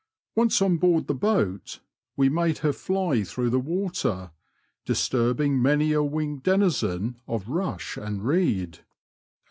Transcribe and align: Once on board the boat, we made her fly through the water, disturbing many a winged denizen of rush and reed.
Once 0.35 0.63
on 0.63 0.77
board 0.77 1.05
the 1.05 1.13
boat, 1.13 1.79
we 2.17 2.27
made 2.27 2.57
her 2.65 2.73
fly 2.73 3.23
through 3.23 3.51
the 3.51 3.59
water, 3.59 4.31
disturbing 4.83 5.61
many 5.61 5.93
a 5.93 6.01
winged 6.01 6.41
denizen 6.41 7.21
of 7.27 7.47
rush 7.49 7.97
and 7.97 8.23
reed. 8.25 8.79